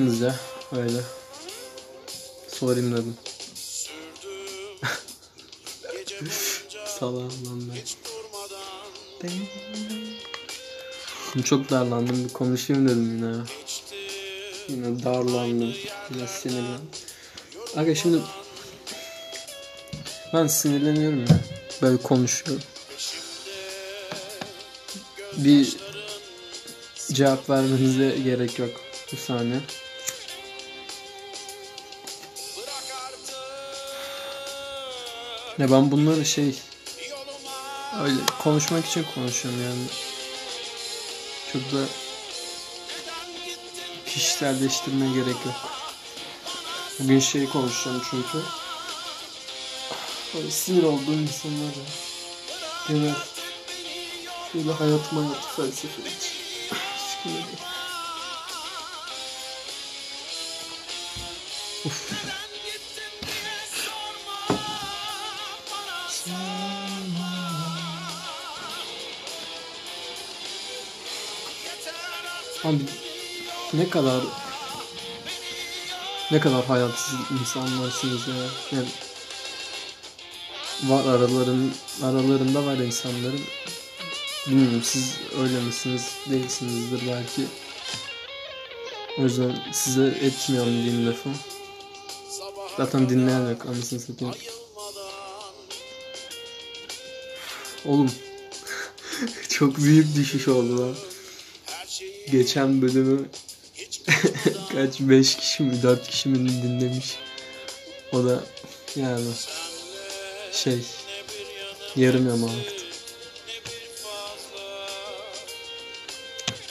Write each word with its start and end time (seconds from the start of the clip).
yaptınız 0.00 0.20
ya 0.20 0.34
öyle? 0.72 1.00
Sorayım 2.48 2.92
dedim. 2.92 3.16
Salam 6.98 7.22
lan 7.22 7.62
ben. 7.70 9.30
Şimdi 11.32 11.46
çok 11.46 11.70
darlandım 11.70 12.24
bir 12.24 12.32
konuşayım 12.32 12.88
dedim 12.88 13.16
yine. 13.16 13.34
Yine 14.68 15.04
darlandım. 15.04 15.74
Yine 16.14 16.26
sinirlendim. 16.26 16.88
Aga 17.76 17.94
şimdi 17.94 18.18
ben 20.34 20.46
sinirleniyorum 20.46 21.20
ya. 21.20 21.40
Böyle 21.82 21.96
konuşuyorum. 21.96 22.62
Bir 25.36 25.76
cevap 27.12 27.50
vermenize 27.50 28.18
gerek 28.24 28.58
yok. 28.58 28.70
Bir 29.12 29.16
saniye. 29.16 29.60
Ya 35.60 35.70
ben 35.70 35.90
bunları 35.90 36.24
şey 36.24 36.54
öyle 38.02 38.20
konuşmak 38.42 38.86
için 38.86 39.06
konuşuyorum 39.14 39.62
yani. 39.62 39.84
Çok 41.52 41.62
da 41.62 41.84
kişiselleştirmeye 44.06 45.12
gerek 45.12 45.46
yok. 45.46 45.70
Bugün 47.00 47.20
şey 47.20 47.48
konuşacağım 47.48 48.02
çünkü. 48.10 48.38
Böyle 50.34 50.50
sinir 50.50 50.82
olduğum 50.82 51.12
insanlar 51.12 51.64
ya. 51.64 51.84
Genel 52.88 53.14
şöyle 54.52 54.72
hayat 54.72 55.12
hayat 55.12 55.56
felsefe 55.56 56.02
hiç. 56.02 56.39
Ne 73.80 73.90
kadar 73.90 74.22
ne 76.30 76.40
kadar 76.40 76.64
hayatsız 76.64 77.14
insanlarsınız 77.40 78.28
ya. 78.28 78.34
Yani 78.72 78.88
var 80.82 81.04
araların 81.04 81.70
aralarında 82.02 82.66
var 82.66 82.76
insanların. 82.76 83.40
Bilmiyorum 84.46 84.82
siz 84.84 85.14
öyle 85.40 85.60
misiniz 85.60 86.14
değilsinizdir 86.30 87.00
belki. 87.06 87.44
O 89.18 89.22
yüzden 89.22 89.56
size 89.72 90.06
etmiyorum 90.06 90.72
diyeyim 90.72 91.06
lafı. 91.06 91.28
Zaten 92.76 93.08
dinleyen 93.08 93.50
yok 93.50 93.66
anasını 93.66 94.00
satayım. 94.00 94.34
Oğlum 97.84 98.12
çok 99.48 99.78
büyük 99.78 100.16
düşüş 100.16 100.48
oldu 100.48 100.80
lan. 100.80 100.94
Geçen 102.30 102.82
bölümü 102.82 103.28
kaç 104.72 105.00
5 105.00 105.36
kişi 105.36 105.62
mi 105.62 105.82
4 105.82 106.08
kişi 106.08 106.28
mi 106.28 106.48
dinlemiş. 106.62 107.18
O 108.12 108.24
da 108.24 108.40
yani 108.96 109.26
şey 110.52 110.78
yarım 111.96 112.28
yamaktı. 112.28 112.74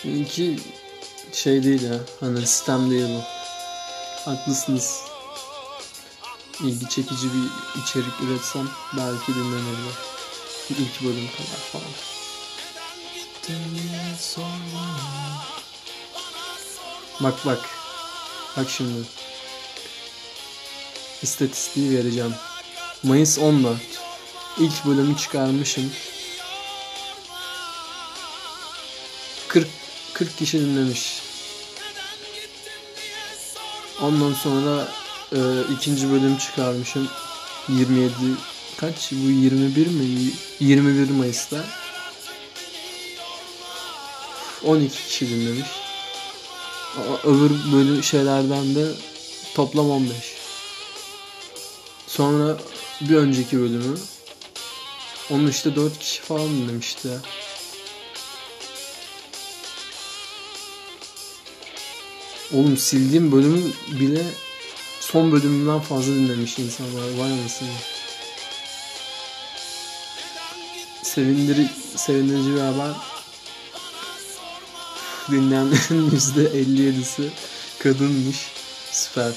İki 0.03 0.59
şey 1.33 1.63
değil 1.63 1.81
ya 1.81 1.99
hani 2.19 2.39
sistem 2.39 2.91
değil 2.91 3.07
bu. 3.09 3.23
Haklısınız. 4.31 5.01
İlgi 6.63 6.89
çekici 6.89 7.27
bir 7.27 7.81
içerik 7.81 8.21
üretsem 8.21 8.69
belki 8.97 9.33
dinlenebilir. 9.33 9.95
İlk 10.69 11.03
bölüm 11.03 11.27
kadar 11.37 11.59
falan. 11.71 11.93
Bak 17.19 17.45
bak. 17.45 17.78
Bak 18.57 18.69
şimdi. 18.69 18.99
İstatistiği 21.21 21.97
vereceğim. 21.97 22.33
Mayıs 23.03 23.39
14. 23.39 23.77
İlk 24.59 24.85
bölümü 24.85 25.17
çıkarmışım. 25.17 25.91
40 29.47 29.67
40 30.13 30.37
kişi 30.37 30.59
dinlemiş. 30.59 31.21
Ondan 34.01 34.33
sonra 34.33 34.87
e, 35.31 35.39
ikinci 35.73 36.11
bölüm 36.11 36.37
çıkarmışım. 36.37 37.09
27 37.69 38.13
kaç? 38.77 39.11
Bu 39.11 39.29
21 39.29 39.87
mi? 39.87 40.31
21 40.59 41.09
Mayıs'ta. 41.09 41.65
12 44.63 45.07
kişi 45.07 45.29
dinlemiş. 45.29 45.88
Öbür 47.23 47.73
bölüm 47.73 48.03
şeylerden 48.03 48.75
de 48.75 48.91
toplam 49.55 49.89
15. 49.89 50.15
Sonra 52.07 52.57
bir 53.01 53.15
önceki 53.15 53.59
bölümü 53.59 53.97
onu 55.31 55.49
işte 55.49 55.75
4 55.75 55.99
kişi 55.99 56.21
falan 56.21 56.49
dinlemişti. 56.49 57.09
Oğlum 62.53 62.77
sildiğim 62.77 63.31
bölümü 63.31 63.71
bile 63.87 64.25
son 64.99 65.31
bölümünden 65.31 65.79
fazla 65.79 66.13
dinlemiş 66.13 66.59
insanlar. 66.59 67.17
Vay 67.17 67.31
anasını. 67.31 67.69
Sevindiri, 71.03 71.69
sevindirici 71.95 72.55
bir 72.55 72.59
haber. 72.59 73.08
Dinleyenlerin 75.31 76.11
%57'si 76.11 77.29
kadınmış. 77.79 78.37
Süper. 78.91 79.33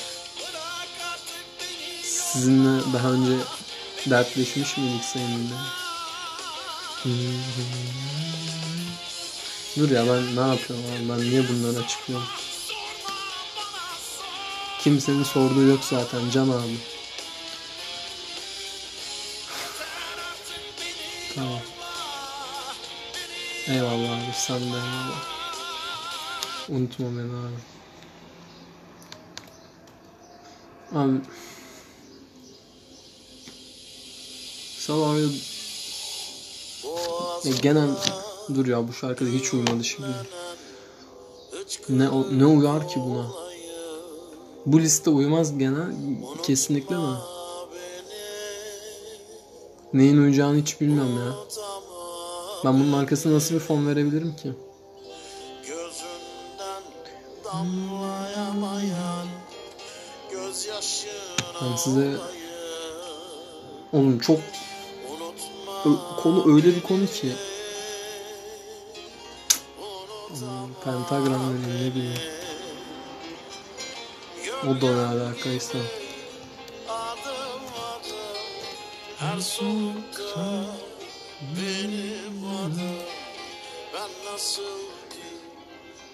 Sizinle 2.03 2.93
daha 2.93 3.09
önce 3.11 3.33
dertleşmiş 4.07 4.77
miydik 4.77 5.05
seninle? 5.05 5.55
Dur 9.79 9.91
ya 9.91 10.07
ben 10.07 10.37
ne 10.37 10.55
yapıyorum 10.55 10.85
abi? 10.93 11.09
Ben 11.09 11.21
niye 11.21 11.49
bunları 11.49 11.85
açıklıyorum? 11.85 12.29
Kimsenin 14.81 15.25
sorduğu 15.25 15.63
yok 15.63 15.85
zaten 15.85 16.31
Can 16.31 16.49
abi. 16.49 16.77
Tamam. 21.35 21.61
Eyvallah 23.69 24.11
abi 24.11 24.33
sen 24.35 24.61
de 24.61 24.65
eyvallah. 24.65 25.42
Unutma 26.73 27.07
beni 27.07 27.33
abi. 27.45 27.61
Abi 30.95 31.21
sabah 34.79 35.17
ya 37.45 37.53
genel 37.63 37.91
dur 38.55 38.67
ya 38.67 38.89
bu 38.89 38.93
şarkıda 38.93 39.31
hiç 39.31 39.55
uymadı 39.55 39.85
şimdi. 39.85 40.07
Ne 41.89 42.09
ne 42.39 42.47
uyar 42.47 42.89
ki 42.89 43.01
buna? 43.01 43.27
Bu 44.67 44.81
liste 44.81 45.11
uymaz 45.11 45.59
genel 45.59 45.93
kesinlikle 46.43 46.97
mi? 46.97 47.17
Neyin 49.93 50.19
uyacağını 50.19 50.57
hiç 50.61 50.81
bilmiyorum 50.81 51.19
ya. 51.19 51.35
Ben 52.65 52.81
bunun 52.81 52.93
arkasına 52.93 53.33
nasıl 53.35 53.55
bir 53.55 53.61
fon 53.61 53.87
verebilirim 53.87 54.37
ki? 54.37 54.53
Damlayamayan 57.53 59.29
gözyaşına 60.31 61.13
Ben 61.63 61.77
size 61.77 62.17
oğlum 63.93 64.19
çok 64.19 64.41
konu 66.23 66.57
öyle 66.57 66.77
bir 66.77 66.83
konu 66.83 67.07
ki 67.07 67.33
Hmm, 70.33 70.75
pentagram 70.85 71.41
dedim 71.51 71.87
ne 71.87 71.95
bileyim. 71.95 72.21
O 74.65 74.81
da 74.81 74.95
ne 74.95 75.07
alakaysa. 75.07 75.79
her 79.19 79.41
solukta 79.41 80.65
benim 81.57 82.45
adım 82.45 82.97
ben 83.95 84.33
nasıl 84.33 84.92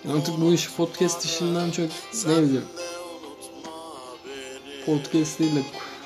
Artık 0.06 0.40
bu 0.40 0.52
iş 0.54 0.70
podcast 0.70 1.24
işinden 1.24 1.70
çok 1.70 1.90
ne 2.26 2.42
bileyim 2.42 2.64
podcast 4.86 5.38
değil 5.38 5.56
de 5.56 5.62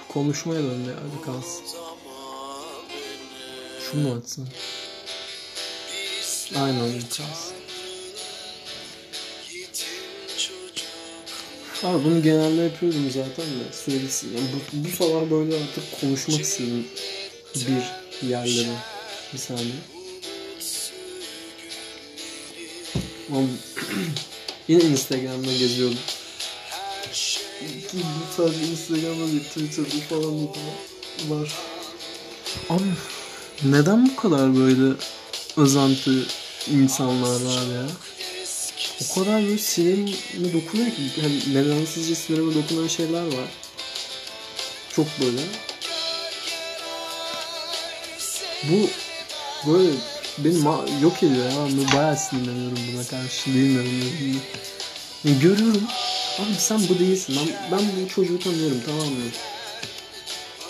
konuşmaya 0.09 0.63
döndü 0.63 0.89
ya 0.89 1.23
kalsın. 1.25 1.65
Şu 3.81 3.99
mu 3.99 4.15
atsın? 4.15 4.49
Aynen 6.57 7.01
kalsın. 7.01 7.57
Abi 11.83 12.05
bunu 12.05 12.23
genelde 12.23 12.63
yapıyorum 12.63 13.11
zaten 13.11 13.47
de 13.47 13.73
sürekli 13.73 14.37
yani 14.37 14.47
bu, 14.53 14.85
bu 14.85 14.97
sabah 14.97 15.31
böyle 15.31 15.55
artık 15.55 16.01
konuşmak 16.01 16.41
istedim 16.41 16.87
bir 17.55 18.29
yerlere 18.29 18.77
bir 19.33 19.39
saniye. 19.39 20.02
Yine 24.69 24.83
Instagram'da 24.83 25.53
geziyordum. 25.53 25.99
Bu 27.93 27.99
sadece 28.37 28.67
Instagram'da 28.67 29.27
değil 29.33 29.45
Twitter'da 29.45 30.01
falan 30.09 30.49
var. 31.29 31.53
Abi 32.71 32.85
neden 33.65 34.09
bu 34.09 34.17
kadar 34.17 34.57
böyle 34.57 34.95
özenti 35.57 36.11
insanlar 36.71 37.41
var 37.41 37.75
ya? 37.75 37.87
O 39.11 39.15
kadar 39.15 39.43
böyle 39.43 39.59
sinirime 39.59 40.53
dokunuyor 40.53 40.91
ki 40.91 41.03
yani 41.23 41.55
nedensizce 41.55 42.15
sinirime 42.15 42.55
dokunan 42.55 42.89
şeyler 42.89 43.23
var. 43.23 43.49
Çok 44.97 45.07
böyle. 45.21 45.43
Bu 48.71 48.89
böyle 49.73 49.91
beni 50.39 50.55
ma- 50.59 51.03
yok 51.03 51.23
ediyor 51.23 51.45
ya. 51.45 51.53
Ben 51.57 51.93
bayağı 51.99 52.17
sinirleniyorum 52.17 52.79
buna 52.93 53.05
karşı. 53.07 53.55
Bilmiyorum. 53.55 53.91
bilmiyorum. 54.21 54.43
Görüyorum. 55.25 55.83
Abi 56.39 56.55
sen 56.59 56.81
bu 56.89 56.99
değilsin. 56.99 57.37
Ben, 57.39 57.79
ben 57.79 57.87
bu 58.05 58.09
çocuğu 58.09 58.39
tanıyorum 58.39 58.81
tamam 58.87 59.07
mı? 59.07 59.25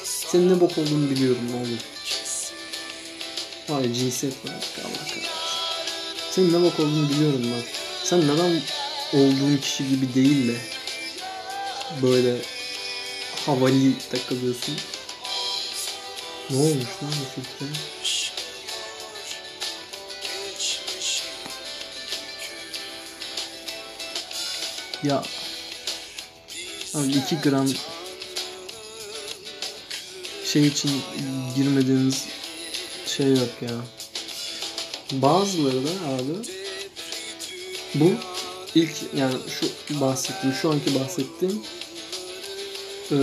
Senin 0.04 0.50
ne 0.56 0.60
bok 0.60 0.78
olduğunu 0.78 1.10
biliyorum 1.10 1.54
oğlum. 1.56 1.78
Hayır 3.68 3.94
cinsiyet 3.94 4.34
var. 4.44 4.50
Allah 4.52 4.92
kahretsin. 4.92 5.22
Senin 6.30 6.52
ne 6.52 6.62
bok 6.62 6.80
olduğunu 6.80 7.08
biliyorum 7.10 7.42
ben. 7.44 7.62
Sen 8.04 8.20
neden 8.28 8.60
olduğun 9.12 9.56
kişi 9.56 9.88
gibi 9.88 10.14
değil 10.14 10.48
de 10.48 10.56
böyle 12.02 12.36
havali 13.46 13.98
takılıyorsun? 14.12 14.74
Ne 16.50 16.56
olmuş 16.56 16.88
lan 17.02 17.12
bu 17.20 17.34
Türk'te? 17.34 17.64
Ya 25.02 25.22
abi 26.94 27.12
2 27.12 27.36
gram 27.42 27.68
şey 30.44 30.66
için 30.66 30.90
girmediğiniz 31.56 32.24
şey 33.06 33.28
yok 33.28 33.48
ya. 33.60 33.70
Bazıları 35.12 35.84
da 35.84 35.90
abi 36.08 36.48
bu 37.94 38.10
ilk 38.74 38.90
yani 39.16 39.34
şu 39.60 40.00
bahsettiğim 40.00 40.56
şu 40.62 40.70
anki 40.70 40.94
bahsettiğim 41.00 41.62
e, 43.12 43.16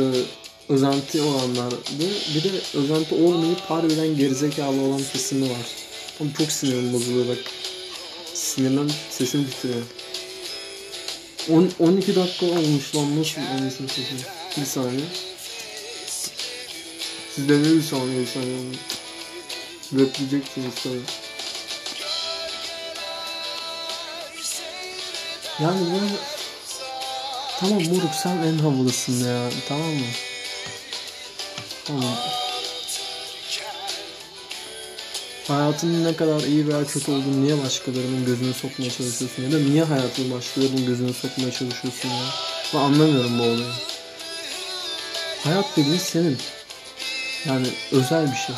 özenti 0.69 1.21
olanlardı. 1.21 1.77
Bir 2.35 2.43
de 2.43 2.49
özenti 2.73 3.15
olmayıp 3.15 3.59
harbiden 3.59 4.17
gerizekalı 4.17 4.81
olan 4.81 5.01
kesimi 5.13 5.49
var. 5.49 5.67
Ama 6.19 6.29
çok 6.37 6.51
sinirim 6.51 6.93
bozuluyor 6.93 7.27
bak. 7.27 7.37
Sinirden 8.33 8.89
sesim 9.11 9.45
titriyor. 9.45 9.83
10, 11.49 11.71
12 11.79 12.15
dakika 12.15 12.45
olmuş 12.45 12.95
lan 12.95 13.19
nasıl 13.19 13.41
anasını 13.41 13.87
satayım. 13.87 14.23
Bir 14.57 14.65
saniye. 14.65 15.05
Siz 17.35 17.49
de 17.49 17.59
ne 17.59 17.63
bir 17.63 17.81
saniye 17.81 18.21
bir 18.21 18.27
saniye. 18.27 18.59
Repleyeceksiniz 19.93 20.73
tabii. 20.83 21.01
Yani 25.59 25.79
böyle 25.93 26.13
Tamam 27.59 27.83
moruk 27.83 28.15
sen 28.23 28.37
en 28.37 28.57
havalısın 28.57 29.27
ya 29.27 29.49
tamam 29.67 29.87
mı? 29.87 30.05
Tamam. 31.85 32.28
Hayatının 35.49 36.03
ne 36.03 36.15
kadar 36.15 36.41
iyi 36.41 36.67
veya 36.67 36.85
kötü 36.85 37.11
olduğunu 37.11 37.43
niye 37.43 37.63
başkalarının 37.63 38.25
gözüne 38.25 38.53
sokmaya 38.53 38.91
çalışıyorsun 38.91 39.43
ya 39.43 39.51
da 39.51 39.59
niye 39.59 39.83
hayatını 39.83 40.33
başkalarının 40.33 40.85
gözüne 40.85 41.13
sokmaya 41.13 41.51
çalışıyorsun 41.51 42.09
ya? 42.09 42.23
Ben 42.73 42.79
anlamıyorum 42.79 43.39
bu 43.39 43.43
olayı. 43.43 43.71
Hayat 45.43 45.65
dediğin 45.77 45.97
senin. 45.97 46.37
Yani 47.45 47.67
özel 47.91 48.31
bir 48.31 48.37
şey. 48.37 48.55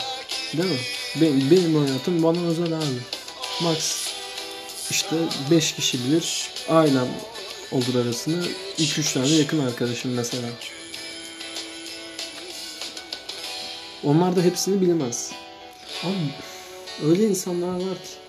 Değil 0.54 0.70
mi? 0.72 0.80
Benim, 1.22 1.52
benim 1.52 1.86
hayatım 1.86 2.24
bana 2.24 2.48
özel 2.48 2.74
abi. 2.74 3.02
Max 3.62 4.08
işte 4.90 5.16
5 5.52 5.72
kişi 5.72 6.04
bilir. 6.04 6.50
Ailem 6.70 7.08
olur 7.72 8.06
arasında. 8.06 8.46
2-3 8.78 9.14
tane 9.14 9.28
yakın 9.28 9.60
arkadaşım 9.60 10.14
mesela. 10.14 10.48
Onlar 14.04 14.36
da 14.36 14.42
hepsini 14.42 14.82
bilemez. 14.82 15.32
Abi 16.04 16.51
öyle 17.06 17.24
insanlar 17.24 17.76
var 17.76 17.96
ki. 17.96 18.22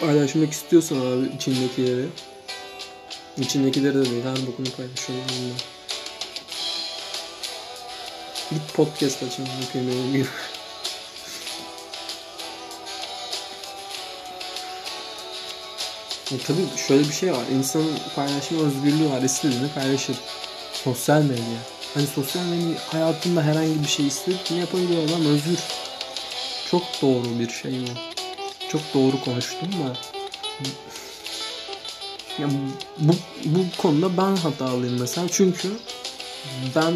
Paylaşmak 0.00 0.52
istiyorsan 0.52 0.96
abi 0.96 1.36
içindekileri. 1.36 2.06
İçindekileri 3.38 3.94
de 3.94 4.10
değil. 4.10 4.24
Her 4.24 4.46
bokunu 4.46 4.66
paylaşıyorum 4.76 5.24
onunla. 5.40 5.54
Git 8.50 8.74
podcast. 8.74 9.22
Bakayım 9.22 9.88
benim 9.88 10.12
gibi. 10.12 10.26
E 16.34 16.38
tabii 16.46 16.78
şöyle 16.88 17.02
bir 17.02 17.12
şey 17.12 17.32
var. 17.32 17.44
İnsanın 17.58 17.98
paylaşma 18.16 18.58
özgürlüğü 18.58 19.10
var. 19.10 19.22
İstediğini 19.22 19.68
paylaşır. 19.74 20.16
Sosyal 20.72 21.22
medya. 21.22 21.60
Hani 21.94 22.06
sosyal 22.06 22.44
medya 22.44 22.78
hayatında 22.86 23.42
herhangi 23.42 23.82
bir 23.82 23.88
şey 23.88 24.06
istediğini 24.06 24.60
yapabiliyor 24.60 25.04
adam 25.08 25.26
özgür. 25.26 25.58
Çok 26.70 26.82
doğru 27.02 27.38
bir 27.38 27.50
şey 27.50 27.72
bu. 27.72 28.12
Çok 28.68 28.80
doğru 28.94 29.24
konuştum 29.24 29.68
da. 29.72 29.96
Ya 32.38 32.48
bu, 32.98 33.12
bu 33.44 33.64
konuda 33.78 34.16
ben 34.16 34.36
hatalıyım 34.36 35.00
mesela. 35.00 35.26
Çünkü 35.30 35.68
ben 36.76 36.94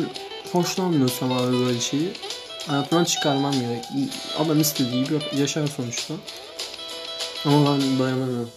hoşlanmıyorsam 0.53 1.33
abi 1.33 1.59
böyle 1.59 1.81
şeyi 1.81 2.13
hayatından 2.67 3.05
çıkarmam 3.05 3.53
gerek. 3.53 3.85
Adam 4.39 4.61
istediği 4.61 5.05
gibi 5.05 5.19
yaşar 5.37 5.67
sonuçta. 5.67 6.15
Ama 7.45 7.73
ben 7.73 7.99
dayanamıyorum. 7.99 8.51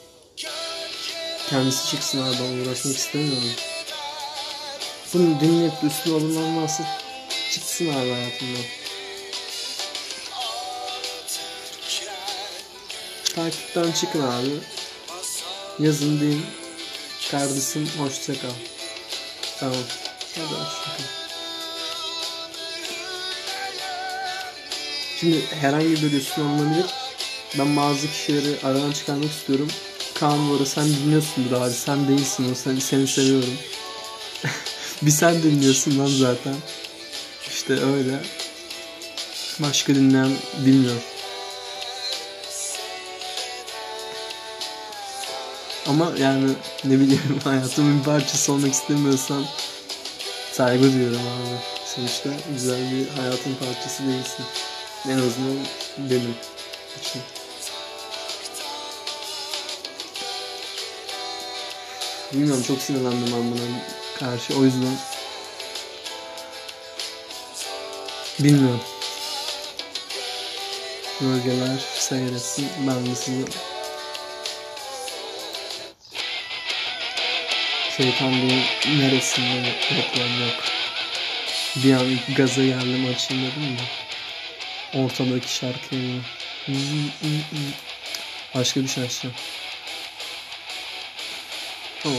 Kendisi 1.49 1.89
çıksın 1.89 2.21
abi 2.21 2.35
ben 2.39 2.57
uğraşmak 2.57 2.95
istemiyorum. 2.95 3.49
Bunu 5.13 5.39
dinleyip 5.39 5.73
üstüne 5.83 6.13
alınan 6.13 6.57
varsa 6.57 6.83
çıksın 7.51 7.85
abi 7.85 8.11
hayatımdan. 8.11 8.63
Takipten 13.35 13.91
çıkın 13.91 14.21
abi. 14.21 14.49
Yazın 15.79 16.19
deyin. 16.19 16.45
Kardeşim 17.31 17.89
hoşça 17.97 18.33
kal. 18.33 18.49
Tamam. 19.59 19.75
Hadi 20.35 20.45
hoşça. 20.45 21.03
Şimdi 25.19 25.45
herhangi 25.61 26.03
bir 26.03 26.11
üstüne 26.11 26.45
alınabilir. 26.45 26.85
Ben 27.59 27.77
bazı 27.77 28.07
kişileri 28.07 28.55
aradan 28.63 28.91
çıkarmak 28.91 29.31
istiyorum. 29.31 29.67
Kaan 30.19 30.49
bu 30.49 30.53
arada 30.53 30.65
sen 30.65 30.85
dinliyorsun 30.85 31.53
abi. 31.53 31.71
Sen 31.73 32.07
değilsin 32.07 32.51
o. 32.51 32.55
Sen, 32.55 32.79
seni 32.79 33.07
seviyorum. 33.07 33.53
bir 35.01 35.11
sen 35.11 35.43
dinliyorsun 35.43 35.99
lan 35.99 36.05
zaten. 36.07 36.55
İşte 37.47 37.73
öyle. 37.73 38.19
Başka 39.59 39.95
dinleyen 39.95 40.31
bilmiyorum. 40.65 41.01
Ama 45.87 46.11
yani 46.19 46.51
ne 46.83 46.99
bileyim 46.99 47.39
hayatımın 47.43 47.99
bir 47.99 48.03
parçası 48.03 48.53
olmak 48.53 48.73
istemiyorsan 48.73 49.45
saygı 50.51 50.93
duyuyorum 50.93 51.21
abi. 51.21 51.57
Sonuçta 51.95 52.29
güzel 52.53 52.91
bir 52.91 53.21
hayatın 53.21 53.55
parçası 53.55 54.03
değilsin. 54.03 54.45
En 55.09 55.17
azından 55.17 55.57
benim 55.97 56.35
için. 57.01 57.38
Bilmiyorum 62.33 62.63
çok 62.67 62.81
sinirlendim 62.81 63.33
ben 63.33 63.51
buna 63.51 63.61
karşı. 64.19 64.59
O 64.59 64.63
yüzden 64.63 64.97
bilmiyorum. 68.39 68.81
Bölgeler 71.21 71.79
seyretsin. 71.93 72.67
Ben 72.87 73.05
de 73.05 73.15
sizi 73.15 73.45
şeytan 77.97 78.33
değil 78.33 78.65
neresinde 78.99 79.73
reklam 79.91 80.41
yok. 80.41 80.63
Bir 81.75 81.93
an 81.93 82.35
gaza 82.37 82.63
geldim 82.63 83.13
açayım 83.15 83.43
dedim 83.43 83.77
de. 83.77 83.81
Ortadaki 84.99 85.53
şarkıyı. 85.53 86.21
Başka 88.55 88.81
bir 88.81 88.87
şey 88.87 89.03
açacağım. 89.03 89.35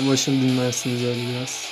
Başını 0.08 0.42
dinlersiniz 0.42 1.04
öyle 1.04 1.20
biraz. 1.28 1.64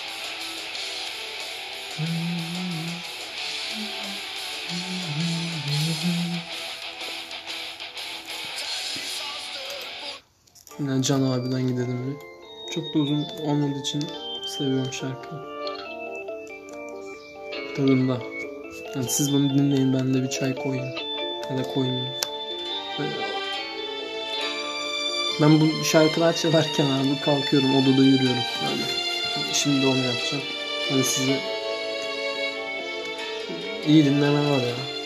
Yine 10.78 11.02
Can 11.02 11.22
abiden 11.22 11.68
gidelim 11.68 12.06
bir. 12.06 12.16
Çok 12.74 12.94
da 12.94 12.98
uzun 12.98 13.24
olmadığı 13.42 13.80
için 13.80 14.04
seviyorum 14.46 14.92
şarkıyı. 14.92 15.40
Tadında. 17.76 18.18
Yani 18.94 19.08
siz 19.08 19.32
bunu 19.32 19.50
dinleyin 19.50 19.94
ben 19.94 20.14
de 20.14 20.22
bir 20.22 20.30
çay 20.30 20.54
koyayım. 20.54 20.94
Ya 21.50 21.58
da 21.58 21.62
koymayayım. 21.62 22.14
Ben 25.40 25.60
bu 25.60 25.84
şarkılar 25.84 26.36
çalarken 26.36 26.84
abi 26.84 27.20
kalkıyorum 27.24 27.76
odada 27.76 28.02
yürüyorum. 28.02 28.42
Yani 28.64 28.80
şimdi 29.52 29.86
onu 29.86 29.98
yapacağım. 29.98 30.42
Hani 30.90 31.04
size 31.04 31.40
iyi 33.86 34.04
dinleme 34.04 34.50
var 34.50 34.60
ya. 34.60 34.97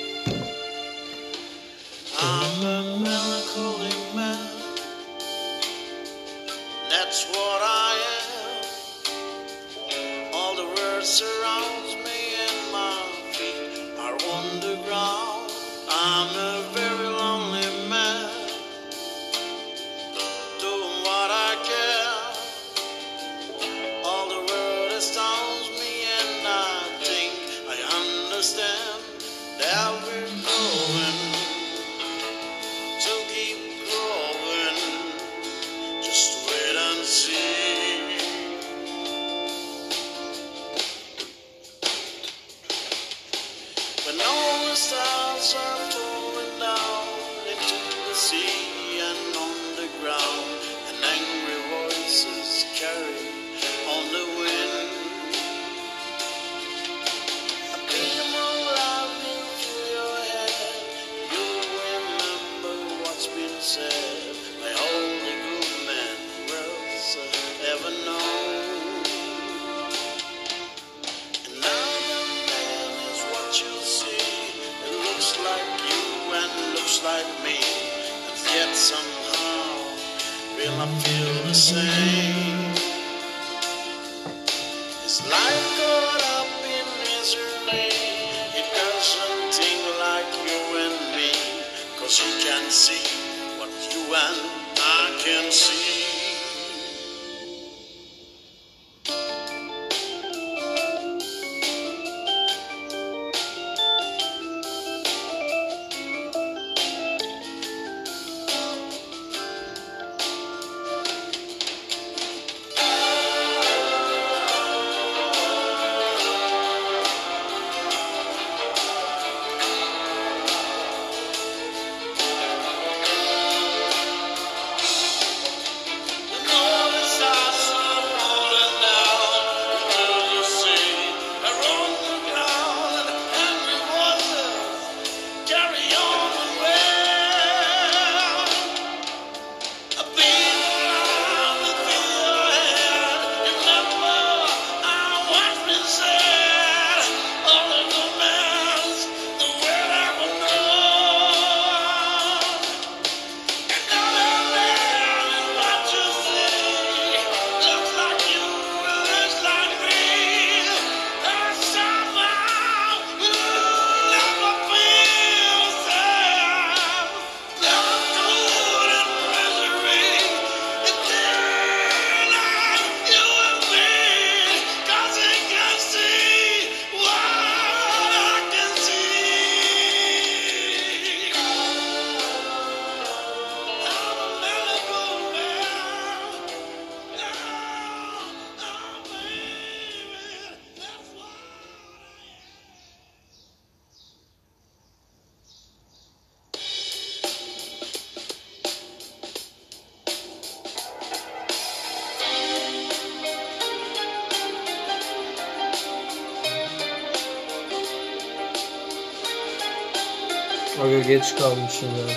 Geç 211.12 211.35
kalmışım 211.37 211.88
ya. 211.88 212.16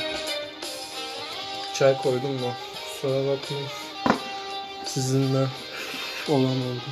Çay 1.73 1.97
koydum 1.97 2.31
mu? 2.31 2.51
Kusura 2.93 3.19
bakmayın. 3.19 3.67
Sizinle 4.85 5.47
olan 6.29 6.45
oldu. 6.45 6.89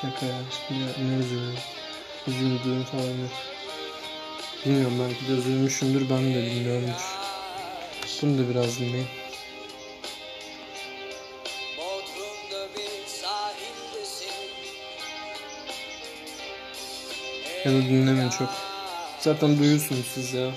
Şaka 0.00 0.26
ya. 0.26 0.38
Ne, 0.70 1.08
ne 1.08 1.24
üzülüyorum. 1.24 1.58
Üzüldüğüm 2.26 2.84
falan 2.84 3.04
yok. 3.04 3.30
Bilmiyorum 4.66 4.94
belki 5.00 5.28
de 5.28 5.32
üzülmüşümdür 5.32 6.10
ben 6.10 6.34
de 6.34 6.42
bilmiyorumdur. 6.42 7.18
Bunu 8.22 8.38
da 8.38 8.50
biraz 8.50 8.78
dinleyin. 8.78 9.06
Ya 17.64 17.72
da 17.72 17.76
dinlemeyin 17.76 18.30
çok. 18.30 18.48
Zaten 19.20 19.58
duyuyorsunuz 19.58 20.06
siz 20.14 20.34
ya. 20.34 20.50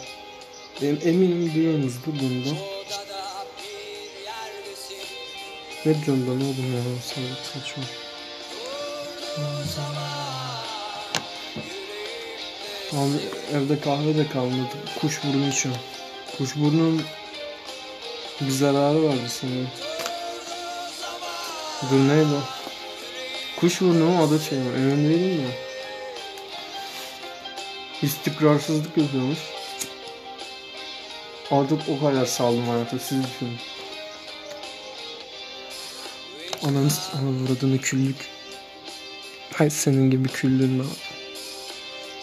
Benim 0.81 0.99
eminim 1.05 1.53
duyuyorsunuzdur 1.55 2.13
bunu 2.21 2.45
da. 2.45 2.49
Odada 2.49 3.45
bir 3.57 4.25
yerdesin 4.25 4.97
Ne 5.85 5.93
diyorsun 5.93 6.27
lan 6.27 6.41
oğlum 6.41 6.73
ya? 6.75 6.81
Salak 7.03 7.45
saçma. 7.53 7.83
Abi 12.93 13.17
evde 13.53 13.79
kahve 13.79 14.17
de 14.17 14.27
kalmadı. 14.27 14.77
Kuş 15.01 15.23
burnu 15.23 15.47
içiyorum. 15.47 15.81
Kuş 16.37 16.55
burnunun 16.55 17.01
bir 18.41 18.51
zararı 18.51 19.03
vardı 19.03 19.29
sanırım. 19.29 19.67
Dur 21.91 21.99
neydi 21.99 22.27
o? 22.35 22.41
Kuş 23.59 23.81
burnu 23.81 24.05
mu 24.05 24.23
adı 24.23 24.39
şey 24.39 24.57
mi? 24.57 24.77
Emin 24.77 25.09
değilim 25.09 25.41
ya. 25.41 25.51
İstikrarsızlık 28.01 28.97
yapıyormuş. 28.97 29.39
Artık 31.51 31.81
o 31.89 31.99
kadar 32.05 32.25
saldım 32.25 32.67
hayata 32.67 32.99
siz 32.99 33.23
düşünün. 33.23 33.57
Ananı 36.63 36.89
s- 36.91 37.11
avradını 37.17 37.77
küllük. 37.81 38.15
Hay 39.53 39.69
senin 39.69 40.11
gibi 40.11 40.29
küllün 40.29 40.79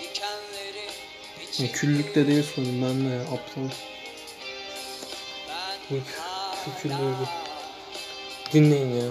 dikenlerin 0.00 0.90
Ya 1.58 1.72
küllük 1.72 2.14
de 2.14 2.26
değil 2.26 2.42
sorun 2.54 2.82
ben 2.82 3.10
de 3.10 3.20
aptal. 3.20 3.62
Bak 5.90 6.02
şu 6.64 6.82
küllüğü 6.82 7.14
dinleyin 8.52 8.96
ya. 8.96 9.10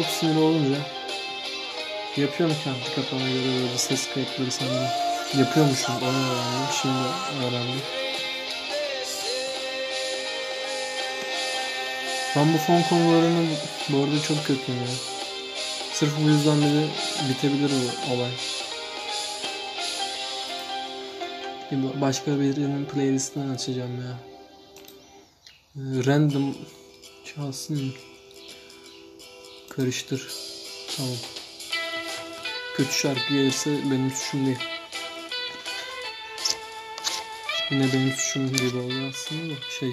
Çok 0.00 0.10
sinir 0.10 0.36
olunca 0.36 0.76
yapıyorum 2.16 2.56
kendi 2.64 2.94
kafama 2.94 3.28
göre 3.28 3.62
böyle 3.62 3.78
ses 3.78 4.14
kayıtları 4.14 4.50
sende. 4.50 4.90
Yapıyormuşum 5.38 5.94
onu 5.94 6.08
öğrendim. 6.08 6.72
Şimdi 6.82 7.44
öğrendim. 7.44 7.80
Ben 12.36 12.54
bu 12.54 12.58
fon 12.58 12.82
konularını 12.82 13.46
bu 13.88 13.98
arada 13.98 14.22
çok 14.22 14.46
kötüyüm 14.46 14.80
ya. 14.80 14.86
Sırf 15.92 16.10
bu 16.24 16.28
yüzden 16.28 16.56
bile 16.56 16.86
bitebilir 17.28 17.70
bu 17.70 18.14
olay. 18.14 18.30
Başka 22.00 22.40
birinin 22.40 22.84
playlistinden 22.84 23.48
açacağım 23.48 23.96
ya. 23.96 24.18
Ee, 25.76 26.06
Random 26.06 26.56
çalsın? 27.24 27.92
Karıştır. 29.70 30.28
Tamam. 30.96 31.16
Kötü 32.76 32.92
şarkı 32.92 33.34
gelirse 33.34 33.70
benim 33.70 34.10
suçum 34.10 34.46
değil. 34.46 34.58
Yine 37.70 37.92
benim 37.92 38.12
suçum 38.12 38.52
gibi 38.52 38.76
oluyor 38.78 39.10
aslında 39.10 39.54
da 39.54 39.60
şey 39.80 39.90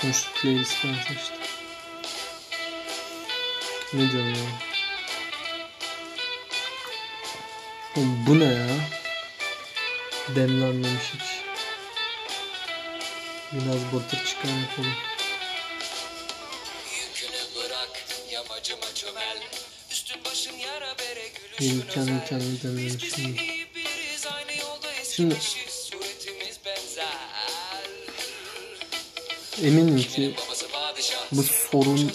konuştuk 0.00 0.34
playlistten 0.34 0.94
seçtim. 0.94 1.36
Ne 3.92 4.12
diyorum 4.12 4.28
ya? 4.28 4.68
Oğlum 7.96 8.26
bu 8.26 8.38
ne 8.38 8.44
ya? 8.44 8.66
Demlenmemiş 10.36 11.14
hiç. 11.14 11.42
Biraz 13.52 13.92
batır 13.94 14.24
çıkar 14.24 14.48
yapalım. 14.48 15.17
Özel 21.60 22.26
kendine 22.28 22.62
demlemiş 22.62 23.02
Biz 23.02 23.14
şimdi. 23.16 23.40
Şimdi- 25.10 25.36
Eminim 29.62 30.02
ki 30.02 30.34
bu 31.32 31.42
sorun 31.42 32.10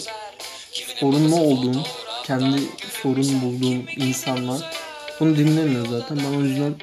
sorunlu 1.00 1.36
olduğum, 1.36 1.82
kendi 2.24 2.62
sorun 3.02 3.42
bulduğum 3.42 3.86
insanlar 3.96 4.72
bunu 5.20 5.36
dinlemiyor 5.36 5.86
zaten. 5.88 6.18
Ben 6.18 6.38
o 6.38 6.42
yüzden 6.42 6.74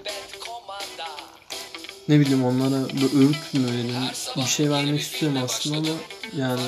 ne 2.08 2.20
bileyim 2.20 2.46
onlara 2.46 2.90
bir 2.90 3.20
öğüt 3.20 3.54
mü 3.54 3.66
vereyim, 3.66 3.96
bir 4.38 4.46
şey 4.46 4.70
vermek 4.72 5.02
istiyorum 5.02 5.40
aslında 5.44 5.78
ama 5.78 5.88
yani 6.38 6.62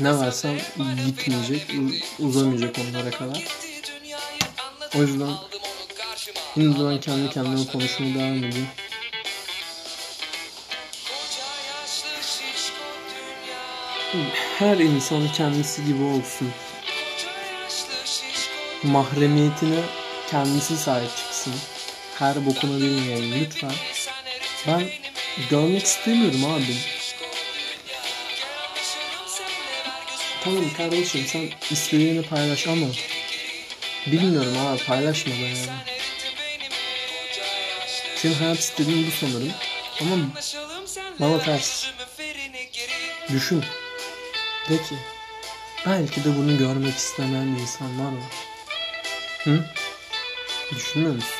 ne 0.00 0.20
versem 0.20 0.58
gitmeyecek, 1.06 1.66
uzamayacak 2.18 2.76
onlara 2.78 3.10
kadar. 3.10 3.44
O 4.98 5.02
yüzden 5.02 5.28
de 6.56 6.84
ben 6.84 7.00
kendi 7.00 7.30
kendime 7.30 7.66
konuşmaya 7.72 8.14
devam 8.14 8.34
ediyorum. 8.34 8.66
Her 14.58 14.76
insan 14.76 15.28
kendisi 15.32 15.84
gibi 15.84 16.02
olsun. 16.02 16.52
Mahremiyetine 18.82 19.80
kendisi 20.30 20.76
sahip 20.76 21.16
çıksın. 21.16 21.54
Her 22.18 22.46
bokunu 22.46 22.76
bilmeyelim 22.76 23.40
lütfen. 23.40 23.72
Ben 24.66 24.88
görmek 25.50 25.84
istemiyorum 25.84 26.44
abi. 26.44 26.76
Tamam 30.44 30.64
kardeşim 30.76 31.26
sen 31.26 31.48
istediğini 31.70 32.22
paylaş 32.22 32.68
ama 32.68 32.86
bilmiyorum 34.12 34.58
abi 34.58 34.84
paylaşma 34.84 35.32
be 35.32 35.36
ya. 35.36 35.56
Senin 38.16 38.34
hayat 38.34 38.58
istediğin 38.58 39.06
bu 39.06 39.10
sanırım. 39.10 39.52
Ama 40.00 40.16
Bana 41.20 41.38
ters. 41.42 41.86
düşün. 43.32 43.64
De 44.70 44.76
ki 44.76 44.94
belki 45.86 46.24
de 46.24 46.36
bunu 46.36 46.58
görmek 46.58 46.94
istemeyen 46.94 47.46
insanlar 47.46 48.12
var. 48.12 48.32
Hı? 49.44 49.64
Düşünmüyor 50.74 51.14
musun? 51.14 51.30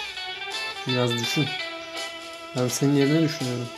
Biraz 0.86 1.10
düşün. 1.12 1.46
Ben 2.56 2.68
senin 2.68 2.96
yerine 2.96 3.22
düşünüyorum. 3.22 3.68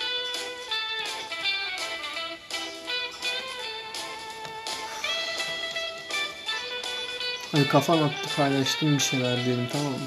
Hani 7.53 7.69
kafan 7.69 7.99
attı 7.99 8.29
paylaştığın 8.37 8.95
bir 8.95 9.03
şeyler 9.03 9.45
diyelim 9.45 9.69
tamam 9.73 9.93
mı? 9.93 9.99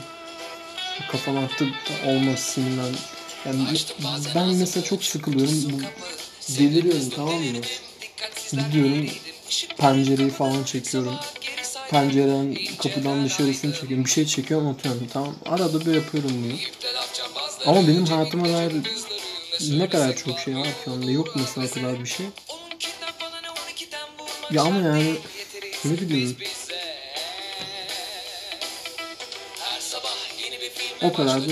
Kafan 1.11 1.35
attı 1.35 1.67
olmasından. 2.05 2.91
Yani 3.45 3.67
ben 4.35 4.55
mesela 4.55 4.83
çok 4.83 5.03
sıkılıyorum. 5.03 5.81
Deliriyorum 6.59 7.09
tamam 7.09 7.35
mı? 7.35 7.61
Gidiyorum 8.51 9.09
pencereyi 9.77 10.29
falan 10.29 10.63
çekiyorum. 10.63 11.15
Pencereden 11.89 12.57
kapıdan 12.77 13.25
dışarısını 13.25 13.73
çekiyorum. 13.73 14.05
Bir 14.05 14.09
şey 14.09 14.25
çekiyorum 14.25 14.67
atıyorum 14.67 15.07
tamam. 15.13 15.35
Arada 15.45 15.85
bir 15.85 15.93
yapıyorum 15.95 16.31
bunu. 16.43 16.53
Ama 17.65 17.87
benim 17.87 18.05
hayatıma 18.05 18.49
dair 18.49 18.73
ne 19.69 19.89
kadar 19.89 20.15
çok 20.15 20.39
şey 20.39 20.55
var 20.55 20.67
ki 20.83 20.89
onda 20.89 21.11
yok 21.11 21.35
mesela 21.35 21.67
o 21.67 21.73
kadar 21.73 21.99
bir 21.99 22.09
şey. 22.09 22.25
Ya 24.51 24.61
ama 24.61 24.79
yani 24.79 25.15
ne 25.85 25.91
bileyim 25.91 26.37
o 31.01 31.13
kadar 31.13 31.41
da 31.41 31.51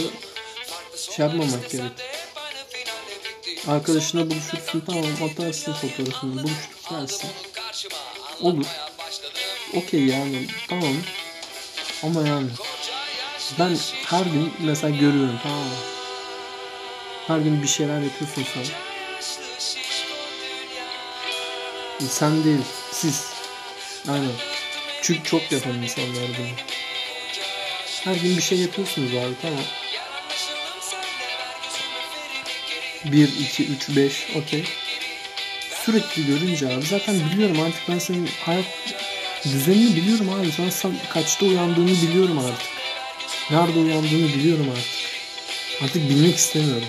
şey 0.97 1.25
yapmamak 1.25 1.69
gerek. 1.69 1.91
Arkadaşına 3.67 4.29
buluşursun 4.31 4.83
tamam 4.85 5.05
atarsın 5.31 5.73
fotoğrafını 5.73 6.43
buluştuk 6.43 6.91
dersin. 6.91 7.29
Olur. 8.41 8.65
Okey 9.73 10.05
yani 10.05 10.47
tamam. 10.69 10.93
Ama 12.03 12.27
yani 12.27 12.49
ben 13.59 13.77
her 14.05 14.25
gün 14.25 14.53
mesela 14.59 14.89
görüyorum 14.89 15.39
tamam 15.43 15.59
mı? 15.59 15.75
Her 17.27 17.39
gün 17.39 17.63
bir 17.63 17.67
şeyler 17.67 18.01
yapıyorsun 18.01 18.45
sen. 18.53 18.65
Sen 22.07 22.43
değil, 22.43 22.61
siz. 22.91 23.25
Aynen. 24.07 24.31
Çünkü 25.01 25.23
çok 25.23 25.51
yapan 25.51 25.83
insanlar 25.83 26.23
bunu. 26.37 26.68
Her 28.03 28.15
gün 28.15 28.37
bir 28.37 28.41
şey 28.41 28.59
yapıyorsunuz 28.59 29.11
abi 29.15 29.33
tamam. 29.41 29.63
1, 33.05 33.27
2, 33.39 33.65
3, 33.67 33.89
5 33.89 34.27
okey. 34.35 34.63
Sürekli 35.85 36.25
görünce 36.25 36.67
abi 36.67 36.85
zaten 36.85 37.15
biliyorum 37.31 37.59
artık 37.59 37.81
ben 37.89 37.99
senin 37.99 38.29
hayat 38.45 38.65
düzenini 39.45 39.95
biliyorum 39.95 40.29
abi. 40.29 40.51
Sen, 40.51 40.69
sen 40.69 40.91
kaçta 41.09 41.45
uyandığını 41.45 41.91
biliyorum 41.91 42.37
artık. 42.39 42.67
Nerede 43.51 43.79
uyandığını 43.79 44.27
biliyorum 44.27 44.69
artık. 44.71 44.99
Artık 45.83 46.09
bilmek 46.09 46.35
istemiyorum. 46.35 46.87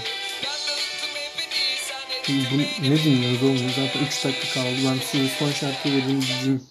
Bu, 2.29 2.59
ne 2.91 3.05
dinliyoruz 3.05 3.43
oğlum? 3.43 3.71
Zaten 3.77 4.07
3 4.07 4.25
dakika 4.25 4.55
kaldı. 4.55 4.77
Ben 4.85 4.99
size 5.11 5.29
son 5.39 5.53
şarkıyı 5.53 5.95
vereyim 5.95 6.23
diyeyim. 6.23 6.63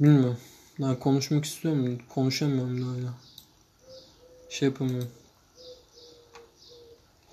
Bilmiyorum. 0.00 0.38
Daha 0.80 0.98
konuşmak 0.98 1.44
istiyorum. 1.44 1.98
Konuşamıyorum 2.14 2.82
da 2.82 2.96
öyle. 2.96 3.08
Şey 4.48 4.68
yapamıyorum. 4.68 5.10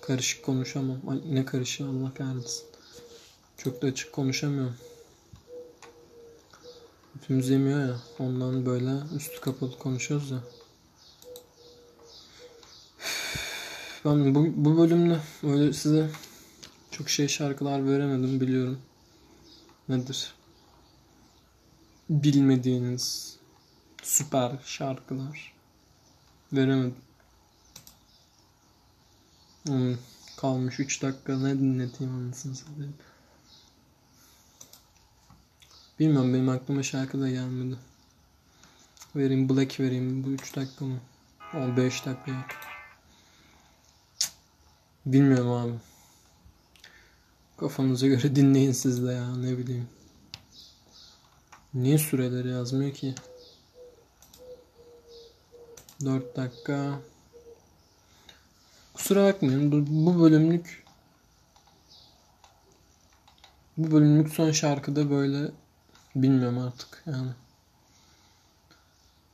Karışık 0.01 0.45
konuşamam. 0.45 0.97
Ay, 1.07 1.21
ne 1.29 1.45
karışık 1.45 1.81
Allah 1.81 2.13
kahretsin. 2.13 2.65
Çok 3.57 3.81
da 3.81 3.87
açık 3.87 4.13
konuşamıyorum. 4.13 4.75
Hepimiz 7.13 7.49
yemiyor 7.49 7.79
ya. 7.79 7.97
Ondan 8.19 8.65
böyle 8.65 9.15
üstü 9.15 9.41
kapalı 9.41 9.79
konuşuyoruz 9.79 10.31
ya. 10.31 10.39
Ben 14.05 14.35
bu, 14.35 14.45
bu 14.55 14.77
bölümde 14.77 15.19
öyle 15.43 15.73
size 15.73 16.09
çok 16.91 17.09
şey 17.09 17.27
şarkılar 17.27 17.87
veremedim 17.87 18.41
biliyorum. 18.41 18.79
Nedir? 19.89 20.33
Bilmediğiniz 22.09 23.37
süper 24.03 24.51
şarkılar 24.65 25.53
veremedim. 26.53 26.95
Hmm, 29.65 29.95
kalmış 30.37 30.79
3 30.79 31.01
dakika 31.01 31.37
ne 31.37 31.59
dinleteyim 31.59 32.15
anasını 32.15 32.55
satayım. 32.55 32.93
Bilmiyorum 35.99 36.33
benim 36.33 36.49
aklıma 36.49 36.83
şarkı 36.83 37.21
da 37.21 37.29
gelmedi. 37.29 37.75
vereyim 39.15 39.49
Black 39.49 39.79
vereyim 39.79 40.23
bu 40.23 40.29
3 40.29 40.55
dakika 40.55 40.85
mı? 40.85 40.99
O 41.53 41.77
5 41.77 42.05
dakika. 42.05 42.45
Bilmiyorum 45.05 45.51
abi. 45.51 45.73
Kafanıza 47.57 48.07
göre 48.07 48.35
dinleyin 48.35 48.71
siz 48.71 49.05
de 49.05 49.11
ya 49.11 49.35
ne 49.35 49.57
bileyim. 49.57 49.89
Niye 51.73 51.97
süreleri 51.97 52.49
yazmıyor 52.49 52.93
ki? 52.93 53.15
4 56.05 56.35
dakika. 56.35 56.99
Kusura 58.93 59.23
bakmayın 59.33 59.71
bu, 59.71 59.85
bu 59.89 60.21
bölümlük 60.21 60.83
bu 63.77 63.91
bölümlük 63.91 64.33
son 64.33 64.51
şarkıda 64.51 65.09
böyle 65.09 65.51
bilmiyorum 66.15 66.59
artık 66.59 67.03
yani. 67.05 67.31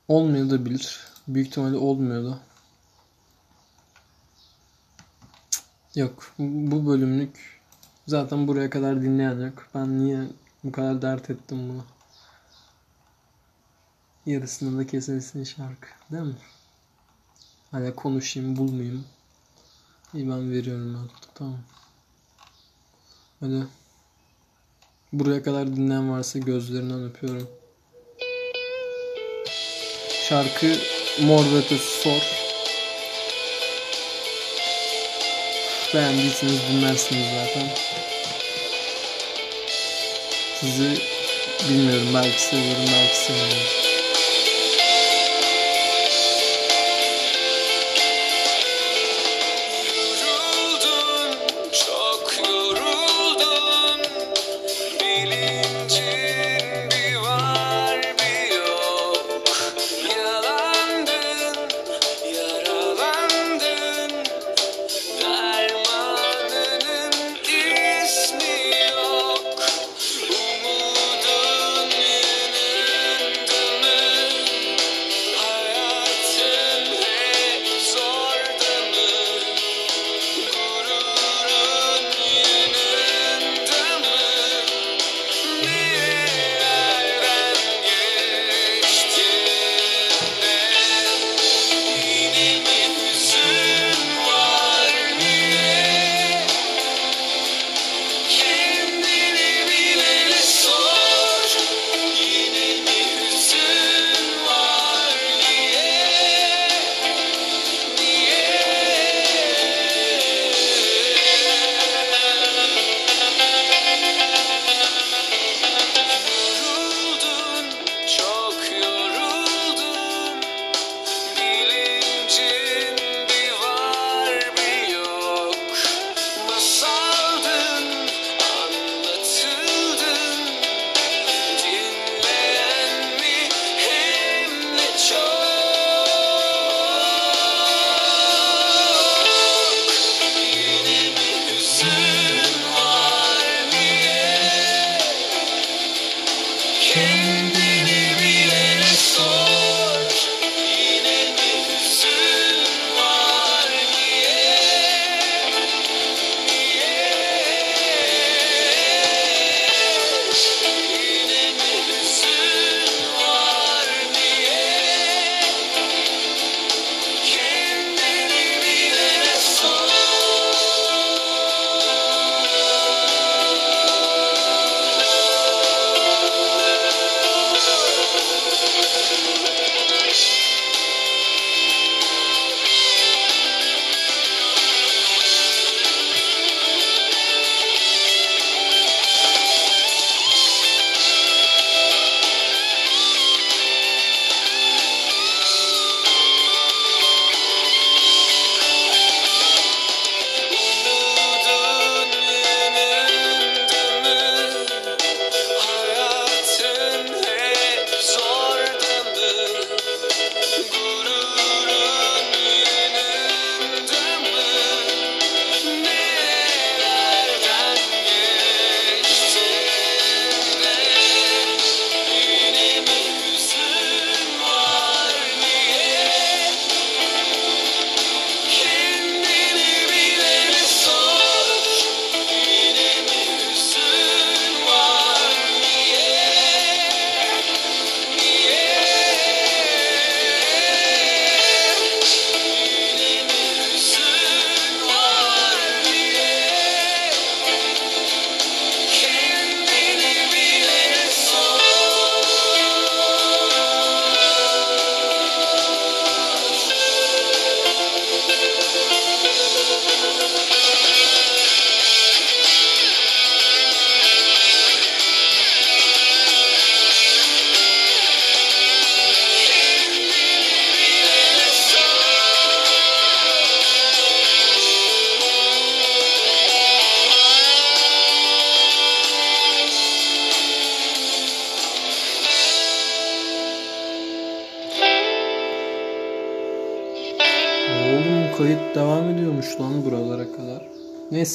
Olmuyor 0.08 0.50
da 0.50 0.66
bilir. 0.66 1.00
Büyük 1.28 1.48
ihtimalle 1.48 1.78
olmuyor 1.78 2.32
da. 2.32 2.40
Yok. 5.96 6.34
Bu 6.40 6.88
bölümlük 6.88 7.62
zaten 8.08 8.48
buraya 8.48 8.70
kadar 8.70 9.02
dinleyen 9.02 9.40
yok. 9.40 9.68
Ben 9.76 10.00
niye 10.00 10.28
bu 10.64 10.72
kadar 10.72 11.02
dert 11.02 11.30
ettim 11.30 11.70
bunu? 11.70 11.84
Yarısında 14.26 14.80
da 14.80 14.88
kesilsin 14.88 15.44
şarkı. 15.44 15.88
Değil 16.12 16.24
mi? 16.24 16.36
Hani 17.72 17.96
konuşayım 17.96 18.58
bulmayayım. 18.58 19.06
İyi 20.14 20.30
ben 20.30 20.52
veriyorum 20.52 20.96
artık. 21.04 21.36
Tamam. 21.36 21.60
Hadi. 23.40 23.68
Buraya 25.14 25.44
kadar 25.44 25.68
dinleyen 25.68 26.12
varsa 26.12 26.40
gözlerinden 26.40 27.04
öpüyorum. 27.04 27.50
Şarkı 30.30 30.76
Mor 31.22 31.46
ve 31.46 31.78
Sor. 31.78 32.40
Beğendiyseniz 35.94 36.60
dinlersiniz 36.72 37.28
zaten. 37.36 37.70
Sizi 40.60 41.02
bilmiyorum 41.70 42.08
belki 42.14 42.42
seviyorum 42.42 42.86
belki 42.88 43.18
sevmiyorum. 43.18 43.79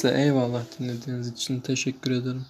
Neyse 0.05 0.21
eyvallah 0.21 0.63
dinlediğiniz 0.79 1.27
için 1.27 1.59
teşekkür 1.59 2.11
ederim. 2.11 2.45